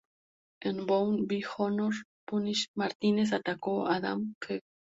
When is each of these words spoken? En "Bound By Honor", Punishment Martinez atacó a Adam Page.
En 0.61 0.87
"Bound 0.87 1.27
By 1.27 1.43
Honor", 1.59 1.93
Punishment 2.25 2.75
Martinez 2.75 3.33
atacó 3.33 3.85
a 3.87 3.97
Adam 3.97 4.33
Page. 4.39 4.63